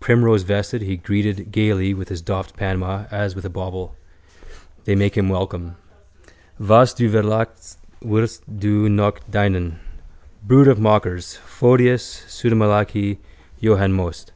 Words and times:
Primrosevested 0.00 0.80
he 0.80 0.96
greeted 0.96 1.52
gaily 1.52 1.94
with 1.94 2.08
his 2.08 2.20
doffed 2.20 2.56
Panama 2.56 3.04
as 3.12 3.36
with 3.36 3.44
a 3.44 3.48
bauble. 3.48 3.94
They 4.86 4.96
make 4.96 5.16
him 5.16 5.28
welcome. 5.28 5.76
Was 6.58 6.92
Du 6.92 7.08
verlachst 7.08 7.76
wirst 8.02 8.42
Du 8.58 8.88
noch 8.88 9.20
dienen. 9.30 9.76
Brood 10.42 10.66
of 10.66 10.80
mockers: 10.80 11.36
Photius, 11.36 12.24
pseudomalachi, 12.26 13.18
Johann 13.60 13.92
Most. 13.92 14.32